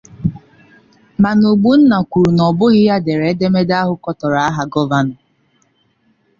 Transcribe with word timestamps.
Mana 1.23 1.43
Ogbonna 1.53 1.97
kwuru 2.09 2.29
na 2.37 2.43
ọbụghị 2.49 2.81
ya 2.89 2.95
dere 3.05 3.25
edemede 3.33 3.73
ahụ 3.81 3.93
kọtọrọ 4.03 4.39
aha 4.47 4.63
gọvanọ 4.73 5.13